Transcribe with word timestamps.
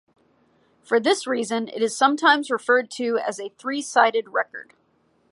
For 0.81 0.99
this 0.99 1.27
reason 1.27 1.67
it 1.67 1.83
is 1.83 1.95
sometimes 1.95 2.49
referred 2.49 2.89
to 2.93 3.19
as 3.19 3.39
a 3.39 3.49
"three-sided" 3.59 4.29
record. 4.29 4.73